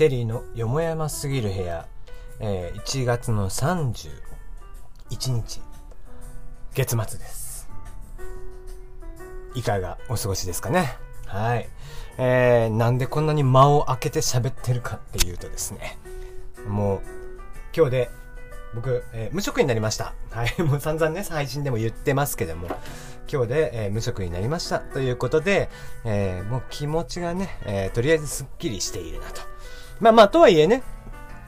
[0.00, 1.86] テリーのよもやますぎる部屋、
[2.38, 4.08] えー1月の31
[5.28, 5.60] 日、
[6.72, 7.68] 月末です。
[9.54, 10.96] いかがお過ごしですかね？
[11.26, 11.68] はい。
[12.16, 15.98] えー、なんでこんなに間を空けて喋ってるかっていうとですね、
[16.66, 17.00] もう、
[17.76, 18.10] 今日で、
[18.74, 20.14] 僕、えー無職になりました。
[20.30, 20.54] はい。
[20.64, 22.68] もう散々ね、配信でも言ってますけども、
[23.30, 24.78] 今日で、えー無職になりました。
[24.78, 25.68] ということで、
[26.06, 29.50] えーもう気持ちがね、えとりあえずスッキリしているなと。
[30.00, 30.82] まあまあ、とはいえね、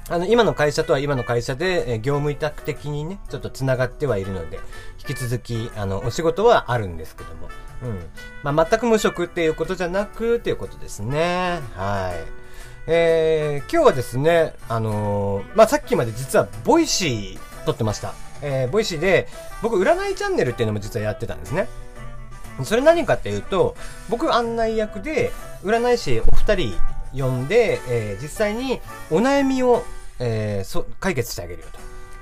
[0.09, 4.60] あの、今の会社とは今の会社で、え業務委託的にね、ちょっと繋がってはいるので、
[4.98, 7.48] 引き続き、あの、お仕事はあるんですけども、
[7.83, 7.98] うん。
[8.43, 11.60] まあ、全く無職っていうことじゃなく、っていうことですね。
[11.74, 12.43] はい。
[12.88, 18.12] えー、今日はですね、あのーまあ、さっきまで実は、 Voicy 撮ってました。
[18.43, 19.29] えー、 Voicy で、
[19.62, 21.69] 僕、占いチャンネルっていうのも実はやってたんですね。
[22.65, 23.77] それ何かっていうと、
[24.09, 25.32] 僕案内役で、
[25.65, 26.74] 占い師お二人
[27.15, 29.85] 呼んで、えー実際にお悩みを、
[30.18, 31.68] えー解決してあげるよ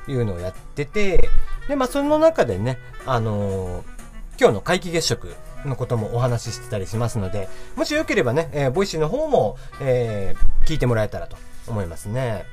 [0.06, 1.30] というのをやってて、
[1.68, 4.00] で、まあ、その中でね、あのー
[4.38, 5.34] 今日の皆既月食
[5.66, 11.36] のこともお話ししてたりしますので、もしよければね、えーボイシーの方も、えー聞いてもらえたらと
[11.68, 12.44] 思いますね。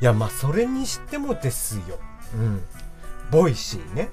[0.00, 1.98] いや、まあ、それにしてもですよ。
[2.34, 2.62] うん。
[3.30, 4.10] Voicy ね。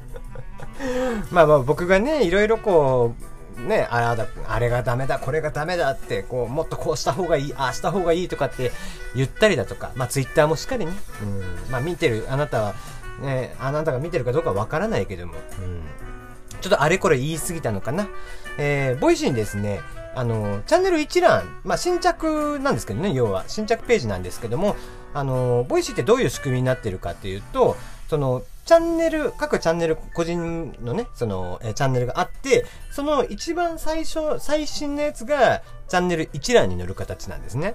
[1.30, 3.24] まあまあ僕がね、いろいろこう、
[3.66, 8.72] ね、あれだ、あれがダメだ、これがダメだって、こう、もっとこうした方がいい、ああした方がいいとかって
[9.14, 11.24] 言ったりだとか、まあツイッターもしっかりね、う
[11.68, 12.74] ん、まあ見てる、あなたは、
[13.20, 15.82] ね、あなたが見てるかどうかわからないけども、うん、
[16.60, 18.08] ちょっとあれこれ言い過ぎたのかな。
[18.58, 19.80] えー、 Voicy にですね、
[20.14, 24.76] あの、チャンネル一覧、まあ、新着なんですけどね、要は、新着ページなんですけども、
[25.14, 27.76] あの、 Voicyってどういう仕組みになってるかっていうと、
[28.08, 37.74] その、チャンネル、各チャンネル、個人のね、その、えチャンネルがあって、その一番最初、最新のやつが、チャンネル一覧に載る形なんですね。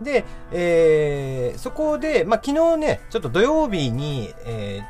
[0.00, 4.82] で、えー、そこで、まあ、昨日ね、ちょっと土曜日に、え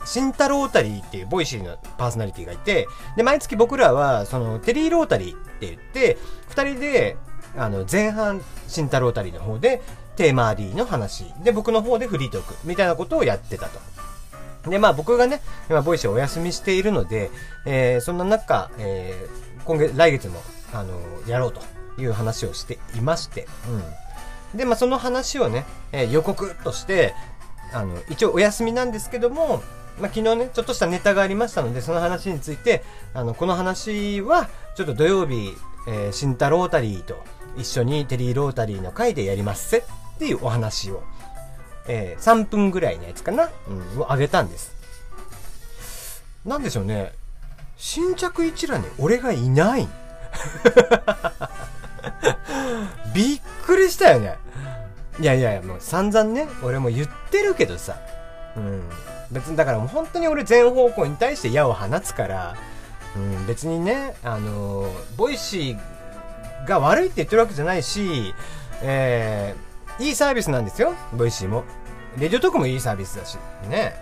[0.00, 6.16] ー、新太ロータリーっていう Voicyのパーソナリティがいて、で、毎月僕らは、その、テリーロータリーって言って、
[6.48, 7.18] 二人で、
[7.58, 9.82] あの、前半、新太ロータリーの方で、
[10.16, 13.92] テーマーリーの話、で、僕の方でフリートーク、みたいなことをやってたと。
[14.66, 17.30] で、まあ僕がね、今、 Voicyお休みしているので、
[17.66, 20.40] えー、そんな中、えー、今月、来月も、
[20.72, 21.60] あの、やろうと
[22.00, 23.46] いう話をしていまして、
[24.52, 24.58] うん。
[24.58, 27.14] で、まあその話をね、えー予告として、
[27.72, 29.62] あの、一応お休みなんですけども、
[30.00, 32.82] まあ、昨日ね、ちょっとしたネタがありましたので、その話について、
[33.14, 35.54] あの、この話は、ちょっと土曜日、
[35.88, 37.22] えー、新太ロータリーと
[37.56, 39.82] 一緒にテリーロータリーの会でやりますせっ
[40.18, 41.02] ていうお話を、
[41.86, 44.74] えー、3分ぐらいのやつかな、うん、をあげたんです。
[46.44, 47.12] なんでしょうね、
[47.76, 49.88] 新着一覧に俺がいない。
[53.14, 54.36] びっくりしたよね。
[55.20, 57.96] いやいやいや、もう散々ね、俺も言ってるけどさ、
[58.56, 58.82] うん。
[59.30, 62.56] 別にだからもう本当に俺全方向に対して矢を放つから、
[63.16, 68.34] うん、別にね、あのー Voicyが悪いって言ってるわけじゃないし、
[68.82, 71.64] えー、いいサービスなんですよ、 Voicyも。
[72.18, 73.38] Radiotalkもいいサービスだし、
[73.68, 73.94] ね。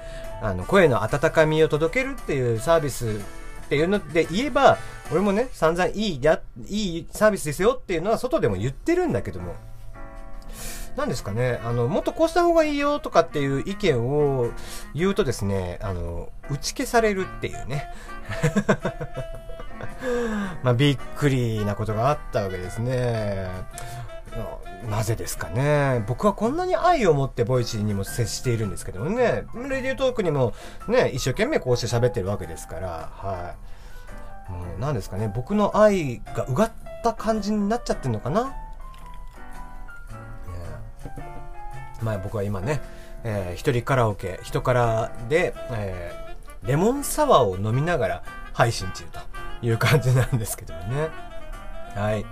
[0.43, 3.21] あの、声の温かみを届けるっていうサービス
[3.65, 4.79] っていうので言えば、
[5.13, 9.55] 俺もね、散々いいや、いいサービスですよっていうのは外でも言ってるんだけども、
[10.97, 14.51] なんですかね、あの、もっとこうした方がいいよとかっていう意見を
[14.95, 17.87] 言うとですね、あの、打ち消されるっていうね。
[20.63, 23.49] まあ、びっくりなことがあったわけですね。
[24.89, 26.05] なぜですかね。
[26.07, 30.55] 僕はこんなに愛を持って Voicyにも接しているんですけどね、 Radiotalkにも
[30.89, 33.55] ね、一生懸命こうして喋ってるわけですから、は
[34.49, 34.51] い。
[34.51, 38.53] もう何ですかね、僕の愛がうがった感じになっちゃってるのかな
[42.03, 42.81] まあ僕は今ね、
[43.25, 46.31] えー一人カラオケ、人からで、えー
[46.67, 48.23] レモンサワーを飲みながら
[48.53, 49.21] 配信中と
[49.67, 51.09] いう感じなんですけどもね。
[51.95, 52.27] はい。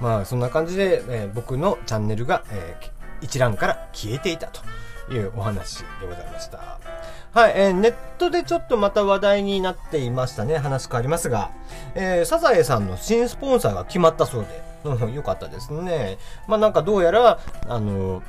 [0.00, 2.76] まあそんな感じで、え僕のチャンネルが、え
[3.20, 4.62] 一覧から消えていたと
[5.12, 6.78] いうお話でございました。
[7.32, 10.56] はい、えーネットでちょっとまた話題になっていましたね。
[10.58, 11.50] 話変わりますが、
[11.94, 16.18] えーサザエさんの新スポンサーが決まったそうで、うん、よかったですね。
[16.46, 18.22] まあなんかどうやら、あの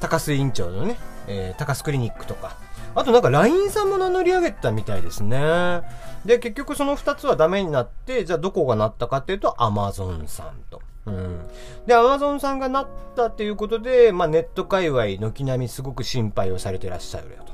[0.00, 2.56] 高須委員長のね、えー高須クリニックとか、
[2.94, 5.82] あとなんか LINE さんも名乗り上げてたみたいですね。
[6.24, 10.82] で、結局その2つはダメになって、じゃあどこがなったかっていうと Amazon さんと。
[11.06, 11.40] うん。
[11.86, 17.52] で、Amazon さんがなったっていうことで、まあネット界隈軒並みすごく心配をされてらっしゃるよと。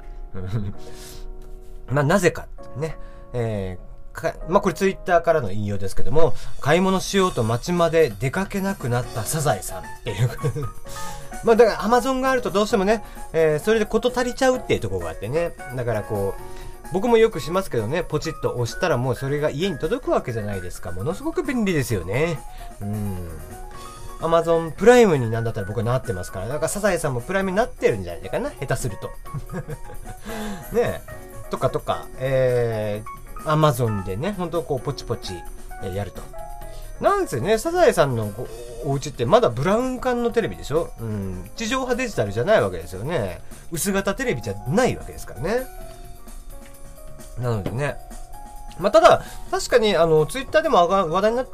[1.92, 2.96] まあなぜかってね。
[3.32, 10.30] えーか、まあ、これツイッターからの引用ですけども、買い物しようと街まで出かけなくなったサザエさんっていう。
[11.44, 15.52] まあ、だからアマゾンがあるとどうしてもね、えー、それで事足りちゃうっていうところがあってね。
[15.76, 16.40] だからこう、
[16.92, 20.92] 僕もよくしますけどね、ポチッと押したらもうそれが家に届くわけじゃないですか。
[20.92, 22.38] ものすごく便利ですよね。
[22.80, 23.28] うん。
[24.20, 29.10] アマゾンプライムになんだったら僕はなってますから、だからサザエさんもプライムになってるんじゃないかな、下手すると。
[30.74, 31.24] ねえ。
[31.50, 35.34] とかとか、えー、アマゾンでね、ほんとこうポチポチ
[35.94, 36.22] やると。
[37.00, 38.32] なんせね、サザエさんの
[38.84, 40.92] お家ってまだブラウン管のテレビでしょ？
[41.00, 41.50] うん。
[41.56, 43.40] 地上波デジタルじゃないわけですよね。
[43.72, 45.66] 薄型テレビじゃないわけですからね。
[47.38, 47.96] なのでね。
[48.78, 51.48] まあ、ただ、確かに、あの、ツイッターでも話題になっ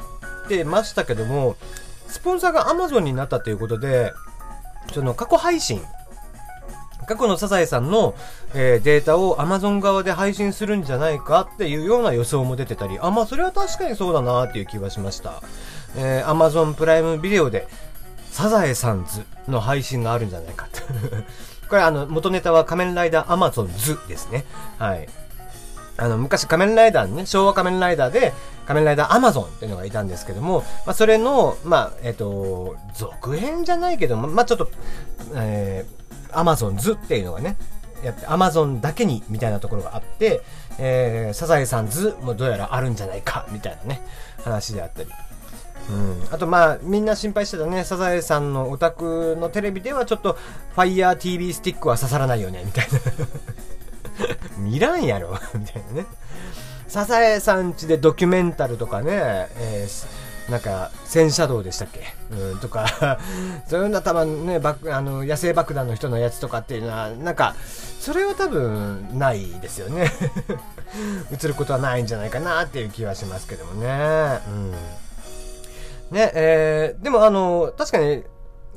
[0.48, 1.56] てましたけども、
[2.06, 4.12] スポンサーが Amazon になったということで、
[4.94, 5.82] その過去配信、
[7.06, 8.14] 過去のサザエさんの、
[8.54, 15.42] えー、データを Amazon 側で配信するんじゃないかっていうような予想も出てたり、あ、まあそれは確かにそうだなっていう気はしました。
[15.96, 17.66] えー、Amazon プライムビデオで
[18.30, 20.80] サザエさんズの配信があるんじゃないかと。
[21.68, 24.44] これあの、元ネタは仮面ライダー Amazon ズですね。
[24.78, 25.08] はい。
[25.96, 28.32] あの、昔仮面ライダーね、昭和仮面ライダーで、
[28.66, 34.70] 仮面ライダーアマゾンっていうのがいたんですけども、まあ、それの、まあ、えっ、ー、と、続編じゃないけども、まあ、ちょっと、
[35.34, 37.56] えー、アマゾンズっていうのがね、
[38.02, 40.42] やって、アマゾンだけにみたいなところがあって、
[40.78, 44.02] えー、サザエさんズもどうやらあるんじゃないか、みたいなね、
[44.44, 45.10] 話であったり。
[45.90, 50.36] うん、あとまあみんな心配してたねサザエさんのお宅のテレビではちょっと
[50.76, 52.98] FireTV スティックは刺さらないよねみたいな
[54.58, 56.06] 見らんやろ みたいなね。
[56.88, 59.12] サザエさんちでドキュメンタルとかね、
[59.56, 62.00] えー、なんか、戦車道でしたっけ？
[62.32, 63.20] うん、とか、
[63.70, 64.60] そういうのは多分ね、
[64.90, 67.54] あの、野生爆弾の人のやつとかっていうのは、なんか、
[68.00, 70.12] それは多分、ないですよね。
[71.30, 74.40] 映ることはないんじゃないかなっていう気はしますけどもね。
[74.48, 74.74] うん。
[76.10, 78.24] ね、えー、でもあの、確かに、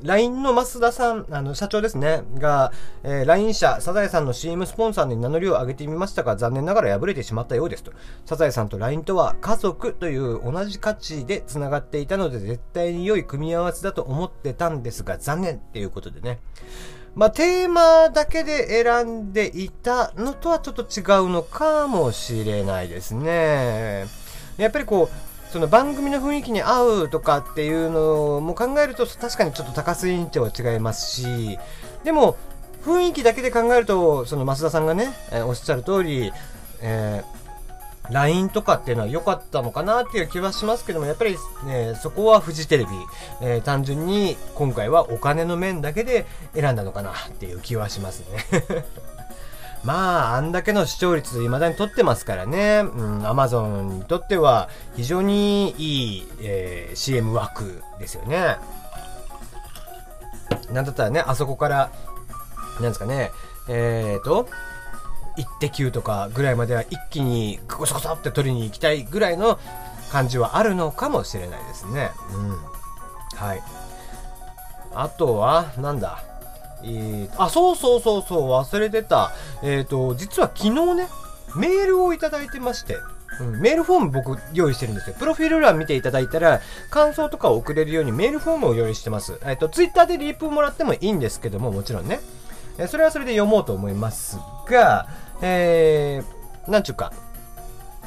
[0.03, 7.93] LINE の増田さん、あの、社長ですね、が、えー、LINE 社、サザエさんの CM スポンサーに名乗りを上げてみましたが、残念ながら敗れてしまったようですと。
[8.25, 16.39] サザエさんと LINE とは家族という同じ価値で繋がっていたので、絶対に良い組み合わせだと思ってたんですが、残念っていうことでね。
[17.15, 24.07] まあ、テーマだけで選んでいたのとはちょっと違うのかもしれないですね。
[24.57, 31.59] やっぱりこう、その番組の雰囲気に合うとかっていうのも考えると確かにちょっと高須委員長は違いますし
[32.03, 32.37] でも
[32.83, 36.33] 雰囲気だけで考えるとその増田さんがね、えー、おっしゃる通り、
[36.81, 42.89] えー、LINE とかっていうのは良かったのかなっていう気はしますけども、やっぱり、ね、そこはフジテレビ、
[43.43, 46.25] えー、単純に今回はお金の面だけで
[46.55, 48.85] 選んだのかなっていう気はしますね。
[49.83, 52.83] まあ、あんだけの視聴率未だに取ってますからね。
[52.85, 58.57] うん、アマゾンにとっては非常にいい、えー、CM 枠ですよね。
[60.71, 61.91] なんだったらね、あそこから、
[62.75, 63.31] なんですかね、
[63.67, 64.47] えーと、
[65.37, 69.59] イッテ Q とかぐらいまでは一気にゴソゴソって取りに行きたいぐらいの
[70.11, 72.11] 感じはあるのかもしれないですね。
[72.35, 72.57] うん。
[73.35, 73.63] はい。
[74.95, 76.23] あとは、なんだ？
[76.83, 79.31] えー、あ、そうそうそうそう、忘れてた。
[79.63, 81.07] えっ、ー、と、実は昨日ね、
[81.55, 82.97] メールをいただいてまして、
[83.39, 85.15] うん、メールフォーム僕用意してるんですよ。
[85.17, 89.39] プロフィール欄見ていただいたら、感想とかを送れるようにメールフォームを用意してます。
[89.43, 92.19] えっ、ー、と、ツイッターでリープもらってもいいんですけども、もちろんね。
[92.77, 94.37] えー、それはそれで読もうと思います
[94.67, 95.07] が、
[95.41, 97.13] えー、なんちゅうか、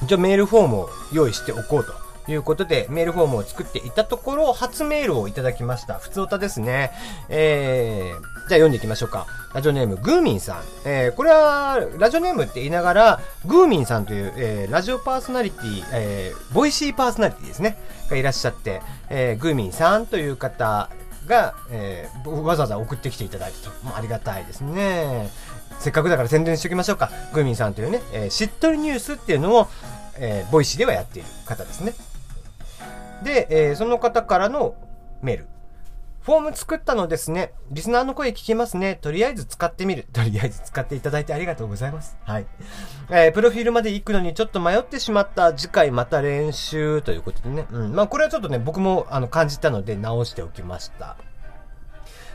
[0.04, 2.06] じゃメールフォームを用意しておこうと。
[2.28, 5.94] いうことで、メールフォームを作っていたところ、初メールをいただきました。
[5.94, 6.90] 普通歌ですね。
[7.28, 9.26] えー、じゃあ読んでいきましょうか。
[9.54, 10.62] ラジオネーム、グーミンさん。
[10.84, 17.76] えー、これは、ラジオネームって言いながら、グーミンさんという、えー、ラジオパーソナリティ、えー、 Voicyパーソナリティですね。
[18.08, 20.88] がいらっしゃって、えー、グーミンさんという方
[21.26, 23.84] が、えー、わざわざ送ってきていただいたと。
[23.84, 25.28] もうありがたいですね。
[25.80, 27.10] せっかくだから宣伝しておきましょうか。
[27.32, 29.66] グーミンさんというね、えー、しっとりニュースっていうのを、
[30.18, 31.94] えー、 Voicyではやっている方ですね。
[33.24, 34.76] で、えー、その方からの
[35.20, 35.48] メール。
[36.26, 37.52] フォーム作ったのですね。
[37.70, 38.98] リスナーの声聞きますね。
[39.00, 40.08] とりあえず使ってみる。
[40.12, 42.16] とりあえず使っていただいてありがとうございます。
[42.24, 42.46] はい。
[43.10, 45.54] えー、プロフィールまで行くのにちょっと迷ってしまった。
[45.54, 47.68] 次回また練習ということでね。
[47.70, 47.94] うん。
[47.94, 51.16] まあこれはちょっとね、僕もあの感じたので直しておきました。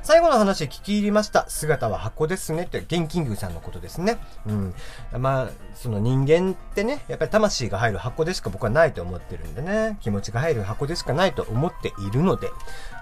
[0.03, 1.45] 最後の話聞き入りました。
[1.47, 2.63] 姿は箱ですね。
[2.63, 4.17] って、ゲンキングさんのことですね。
[4.47, 4.73] うん。
[5.19, 9.97] まあ、その人間ってね、やっぱり魂が入る箱でしか僕はないと思ってるんでね。
[10.01, 12.49] 気持ちが入る箱でしかないと思っているので。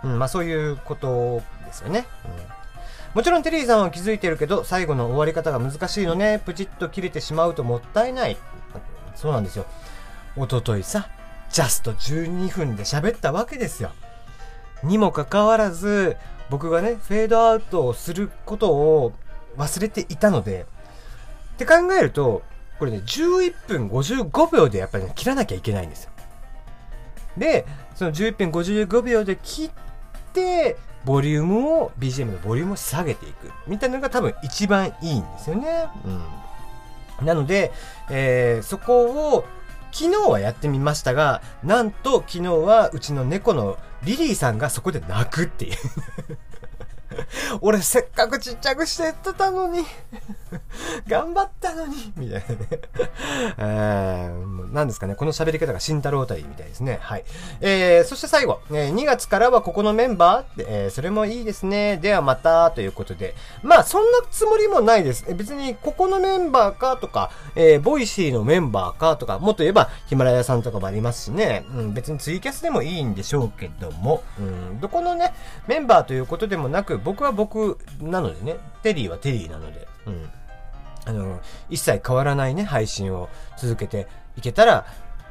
[0.03, 2.06] うん、まあそういうことですよね。
[2.25, 2.60] うん
[3.15, 6.39] もちろんテリーさんは気づいてるけど、最後の終わり方が難しいのね。
[6.46, 8.38] プチッと切れてしまうともったいない。
[9.15, 9.65] そうなんですよ。
[10.38, 11.10] おとといさ、
[11.50, 13.91] ジャスト12分で喋ったわけですよ。
[14.84, 16.18] にもかかわらず、
[16.50, 19.13] 僕がね、フェードアウトをすることを
[19.58, 20.65] 忘れていたので、
[21.53, 22.41] って考えると、
[22.79, 26.12] これね、11分55秒でやっぱり、ね、切らなきゃいけないんですよ。
[27.38, 27.65] で、
[27.96, 29.72] その11分55秒で切っ
[30.34, 33.51] て、ボリュームを、BGM のボリュームを下げていく。
[33.68, 35.88] みたいなのが多分一番いいんですよね。
[36.06, 37.25] うん。
[37.25, 37.72] なので、
[38.10, 39.46] えー、そこを、
[39.91, 45.77] 昨日はやってみましたが、なんと昨日はうちの猫のリリーさんがそこで泣くっていう。
[47.62, 49.84] 俺せっかくちっちゃくしてやってたのに。
[51.08, 52.68] 頑張ったのにみたいなね
[53.58, 57.00] えー、何ですかね、この喋り方が新太ロータリーみたいですね。
[57.01, 57.24] はい。
[57.62, 61.98] えー、そして最後、えー、2月からはここのメンバーってえー、それもいいですね。
[61.98, 63.34] ではまた、ということで。
[63.63, 65.25] まあ、そんなつもりもないです。
[65.34, 71.65] 別に、ここのメンバーかとか、えー、 Voicyのメンバーかとか、もっと言えば、ヒマラヤさんとかもありますしね。
[71.74, 75.34] うん、別にツイキャスでもいいんでしょうけども、うん、どこのね、
[75.68, 80.29] メンバーということでもなく、僕は僕なのでね、テリーはテリーなので、うん。
[81.06, 81.39] あの、
[81.70, 84.86] 一切変わらないね、配信を続けていけたら、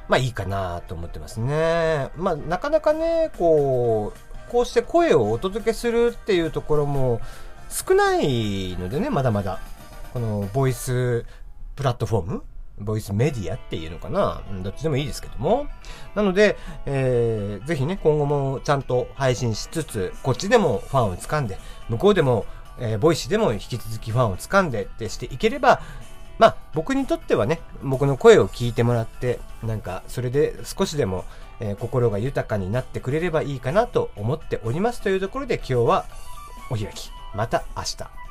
[0.08, 2.10] まあいいかなと思ってますね。
[2.16, 7.20] まあなかなかね、こう、こうして声をお届けするっていうところも
[7.68, 9.60] 少ないのでね、まだまだ。
[10.14, 11.26] このボイス
[11.76, 12.42] プラットフォーム
[12.80, 15.66] ボイスメディアっていうのかなどっちでもいいですけども。
[16.14, 16.56] なので、
[16.86, 21.58] えー、ぜひね、今後もちゃんと配信しつつ、こっちでもファンを掴んで、
[21.88, 22.46] 向こうでも、
[22.80, 25.80] えー、 Voicyでも引き続きファンを掴んでってしていければ、
[26.38, 31.24] まあ、僕にとってはね、僕の声を聞いてもらって、なんか、それで少しでも、
[31.60, 36.04] えー、心が豊かになってくれればいいかなと思っておりますというところで今日は
[36.70, 37.10] お開き。
[37.34, 38.27] また明日。